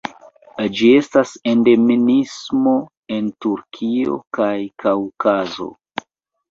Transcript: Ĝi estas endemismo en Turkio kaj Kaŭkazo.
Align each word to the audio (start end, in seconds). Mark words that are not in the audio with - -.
Ĝi 0.77 0.87
estas 1.01 1.33
endemismo 1.51 2.75
en 3.19 3.31
Turkio 3.47 4.19
kaj 4.41 4.53
Kaŭkazo. 4.87 5.75